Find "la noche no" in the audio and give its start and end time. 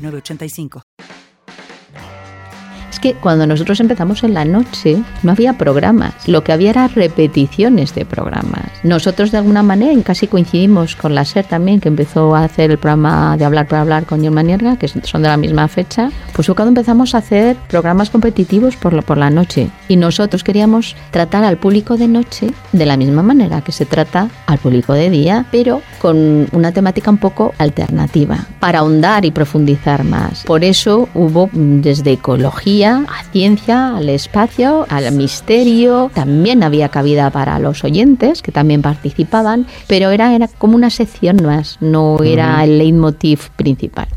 4.34-5.32